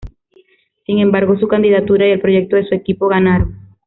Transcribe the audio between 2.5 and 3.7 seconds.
de su equipo ganaron.